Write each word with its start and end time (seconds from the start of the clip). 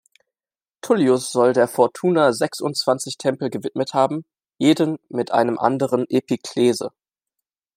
Tullius 0.81 1.31
soll 1.31 1.53
der 1.53 1.67
Fortuna 1.67 2.33
sechsundzwanzig 2.33 3.19
Tempel 3.19 3.51
gewidmet 3.51 3.93
haben, 3.93 4.25
jeden 4.57 4.97
mit 5.09 5.29
einer 5.29 5.61
anderen 5.61 6.07
Epiklese. 6.09 6.89